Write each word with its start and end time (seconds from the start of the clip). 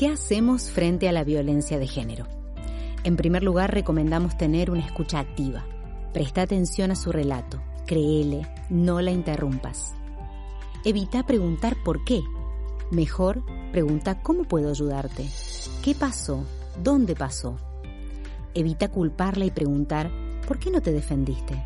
¿Qué 0.00 0.08
hacemos 0.08 0.70
frente 0.70 1.10
a 1.10 1.12
la 1.12 1.24
violencia 1.24 1.78
de 1.78 1.86
género? 1.86 2.26
En 3.04 3.16
primer 3.16 3.42
lugar, 3.42 3.74
recomendamos 3.74 4.38
tener 4.38 4.70
una 4.70 4.80
escucha 4.80 5.18
activa. 5.18 5.66
Presta 6.14 6.40
atención 6.40 6.90
a 6.90 6.96
su 6.96 7.12
relato, 7.12 7.60
créele, 7.86 8.48
no 8.70 9.02
la 9.02 9.10
interrumpas. 9.10 9.92
Evita 10.86 11.26
preguntar 11.26 11.76
por 11.84 12.02
qué. 12.02 12.22
Mejor, 12.90 13.42
pregunta 13.72 14.22
cómo 14.22 14.44
puedo 14.44 14.70
ayudarte. 14.70 15.28
¿Qué 15.84 15.94
pasó? 15.94 16.46
¿Dónde 16.82 17.14
pasó? 17.14 17.58
Evita 18.54 18.88
culparla 18.88 19.44
y 19.44 19.50
preguntar 19.50 20.10
¿por 20.48 20.58
qué 20.58 20.70
no 20.70 20.80
te 20.80 20.92
defendiste? 20.92 21.62